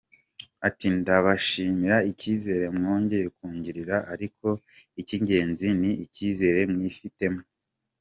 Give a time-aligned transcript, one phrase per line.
[0.67, 4.47] Ati” Ndabashimira icyizere mwongeye kungirira, ariko
[5.01, 7.41] icy’ingenzi ni icyizere mwifitemo.